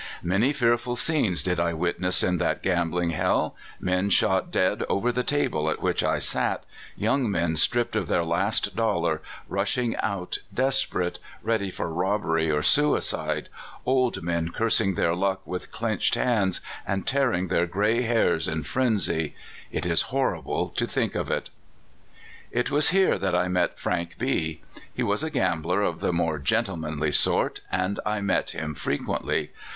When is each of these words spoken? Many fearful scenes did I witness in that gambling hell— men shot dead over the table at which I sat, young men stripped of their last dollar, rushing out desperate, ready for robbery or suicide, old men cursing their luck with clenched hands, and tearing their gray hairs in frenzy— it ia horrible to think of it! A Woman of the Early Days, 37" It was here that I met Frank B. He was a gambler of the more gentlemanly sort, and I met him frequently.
Many 0.23 0.51
fearful 0.51 0.95
scenes 0.95 1.43
did 1.43 1.59
I 1.59 1.73
witness 1.73 2.23
in 2.23 2.39
that 2.39 2.63
gambling 2.63 3.11
hell— 3.11 3.55
men 3.79 4.09
shot 4.09 4.49
dead 4.49 4.83
over 4.89 5.11
the 5.11 5.21
table 5.21 5.69
at 5.69 5.79
which 5.79 6.03
I 6.03 6.17
sat, 6.17 6.63
young 6.95 7.29
men 7.29 7.55
stripped 7.55 7.95
of 7.95 8.07
their 8.07 8.23
last 8.23 8.75
dollar, 8.75 9.21
rushing 9.47 9.95
out 9.97 10.39
desperate, 10.51 11.19
ready 11.43 11.69
for 11.69 11.87
robbery 11.87 12.49
or 12.49 12.63
suicide, 12.63 13.47
old 13.85 14.23
men 14.23 14.49
cursing 14.49 14.95
their 14.95 15.13
luck 15.13 15.45
with 15.45 15.71
clenched 15.71 16.15
hands, 16.15 16.61
and 16.87 17.05
tearing 17.05 17.49
their 17.49 17.67
gray 17.67 18.01
hairs 18.01 18.47
in 18.47 18.63
frenzy— 18.63 19.35
it 19.71 19.85
ia 19.85 19.97
horrible 20.05 20.69
to 20.69 20.87
think 20.87 21.13
of 21.13 21.29
it! 21.29 21.31
A 21.37 21.45
Woman 21.45 21.47
of 21.47 21.51
the 21.51 21.91
Early 21.91 22.63
Days, 22.63 22.65
37" 22.69 22.75
It 22.75 22.75
was 22.75 22.89
here 22.89 23.19
that 23.19 23.35
I 23.35 23.47
met 23.47 23.77
Frank 23.77 24.15
B. 24.17 24.61
He 24.91 25.03
was 25.03 25.23
a 25.23 25.29
gambler 25.29 25.83
of 25.83 25.99
the 25.99 26.11
more 26.11 26.39
gentlemanly 26.39 27.11
sort, 27.11 27.61
and 27.71 27.99
I 28.03 28.19
met 28.19 28.49
him 28.55 28.73
frequently. 28.73 29.51